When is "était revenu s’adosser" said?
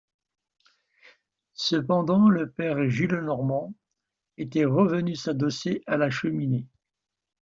4.37-5.83